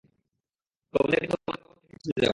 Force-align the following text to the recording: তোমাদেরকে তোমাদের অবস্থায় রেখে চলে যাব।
তোমাদেরকে 0.93 1.27
তোমাদের 1.33 1.63
অবস্থায় 1.63 1.89
রেখে 1.89 1.97
চলে 2.05 2.19
যাব। 2.19 2.29